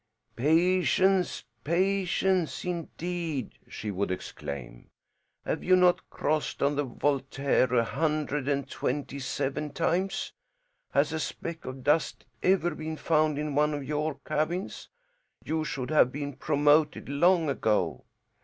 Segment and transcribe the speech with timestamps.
[0.35, 1.43] "Patience?
[1.63, 4.89] Patience, indeed!" she would exclaim.
[5.45, 10.33] "Have you not crossed on the Voltaire a hundred and twenty seven times?
[10.91, 14.89] Has a speck of dust ever been found in one of your cabins?
[15.45, 18.03] You should have been promoted long ago.